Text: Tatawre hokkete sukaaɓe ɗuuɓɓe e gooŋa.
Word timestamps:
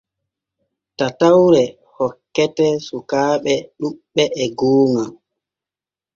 Tatawre 0.97 1.63
hokkete 1.95 2.67
sukaaɓe 2.87 3.53
ɗuuɓɓe 3.79 4.23
e 4.43 4.45
gooŋa. 4.57 5.03